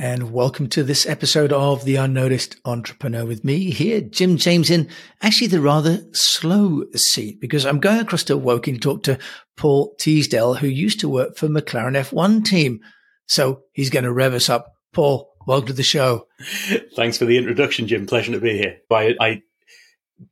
[0.00, 4.88] and welcome to this episode of The Unnoticed Entrepreneur with me here, Jim James, in
[5.20, 9.18] actually the rather slow seat because I'm going across to Woking to talk to
[9.58, 12.80] Paul Teasdale, who used to work for McLaren F1 team.
[13.26, 14.72] So he's going to rev us up.
[14.94, 16.26] Paul, welcome to the show.
[16.96, 18.06] Thanks for the introduction, Jim.
[18.06, 18.78] Pleasure to be here.
[18.90, 19.42] I, I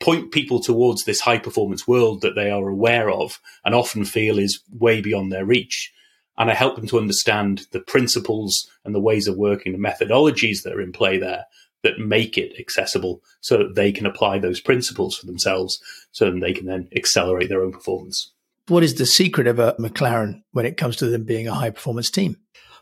[0.00, 4.38] point people towards this high performance world that they are aware of and often feel
[4.38, 5.92] is way beyond their reach
[6.38, 10.62] and I help them to understand the principles and the ways of working, the methodologies
[10.62, 11.44] that are in play there
[11.82, 15.80] that make it accessible so that they can apply those principles for themselves
[16.12, 18.32] so that they can then accelerate their own performance.
[18.68, 21.70] What is the secret of a McLaren when it comes to them being a high
[21.70, 22.36] performance team?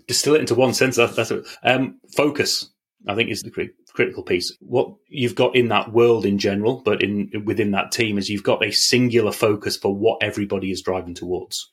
[0.06, 0.96] Distill it into one sentence.
[0.96, 1.46] That's, that's it.
[1.62, 2.70] Um, focus.
[3.08, 4.56] I think is the critical piece.
[4.60, 8.42] What you've got in that world in general, but in within that team, is you've
[8.42, 11.70] got a singular focus for what everybody is driving towards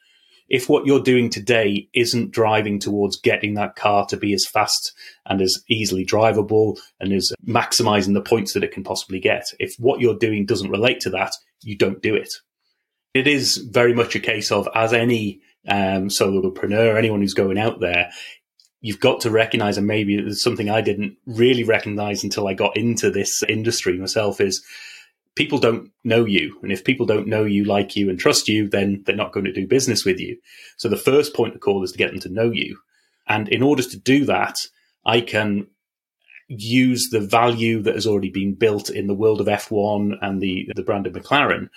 [0.50, 4.94] if what you're doing today isn't driving towards getting that car to be as fast
[5.26, 9.76] and as easily drivable and as maximizing the points that it can possibly get, if
[9.78, 12.34] what you're doing doesn't relate to that, you don't do it.
[13.14, 17.80] It is very much a case of, as any um, solopreneur, anyone who's going out
[17.80, 18.10] there,
[18.82, 22.76] you've got to recognize, and maybe it's something I didn't really recognize until I got
[22.76, 24.64] into this industry myself, is
[25.36, 26.60] people don't know you.
[26.62, 29.46] And if people don't know you, like you, and trust you, then they're not going
[29.46, 30.38] to do business with you.
[30.78, 32.78] So the first point of call is to get them to know you.
[33.28, 34.58] And in order to do that,
[35.06, 35.68] I can
[36.48, 40.70] use the value that has already been built in the world of F1 and the,
[40.76, 41.70] the brand of McLaren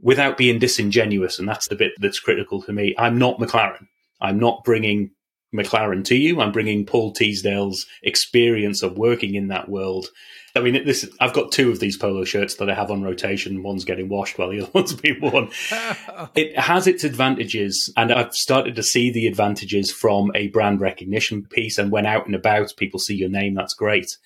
[0.00, 1.38] without being disingenuous.
[1.38, 2.94] And that's the bit that's critical to me.
[2.96, 3.86] I'm not McLaren.
[4.20, 5.10] I'm not bringing
[5.54, 6.40] McLaren to you.
[6.40, 10.08] I'm bringing Paul Teasdale's experience of working in that world.
[10.54, 13.62] I mean, this I've got two of these polo shirts that I have on rotation.
[13.62, 15.50] One's getting washed while the other one's being worn.
[16.34, 21.44] it has its advantages, and I've started to see the advantages from a brand recognition
[21.44, 21.78] piece.
[21.78, 23.54] And when out and about, people see your name.
[23.54, 24.16] That's great.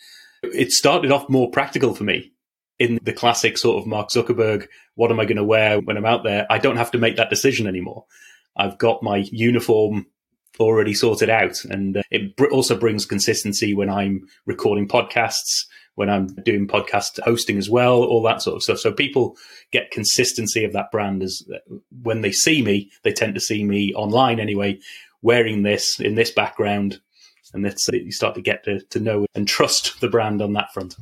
[0.42, 2.32] It started off more practical for me
[2.78, 4.66] in the classic sort of Mark Zuckerberg.
[4.94, 6.46] What am I going to wear when I'm out there?
[6.50, 8.06] I don't have to make that decision anymore.
[8.56, 10.06] I've got my uniform
[10.61, 11.64] already sorted out.
[11.64, 15.64] And uh, it br- also brings consistency when I'm recording podcasts,
[15.95, 18.79] when I'm doing podcast hosting as well, all that sort of stuff.
[18.79, 19.36] So people
[19.70, 21.58] get consistency of that brand as uh,
[22.02, 24.79] when they see me, they tend to see me online anyway,
[25.23, 27.01] wearing this in this background.
[27.55, 30.55] And that's uh, you start to get to, to know and trust the brand on
[30.55, 30.96] that front.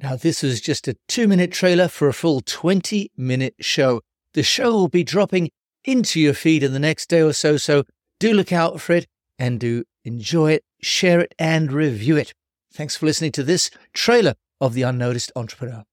[0.00, 4.00] Now, this was just a two minute trailer for a full 20 minute show.
[4.34, 5.50] The show will be dropping
[5.84, 7.56] into your feed in the next day or so.
[7.56, 7.84] So
[8.18, 9.06] do look out for it
[9.38, 12.34] and do enjoy it, share it, and review it.
[12.72, 15.84] Thanks for listening to this trailer of The Unnoticed Entrepreneur.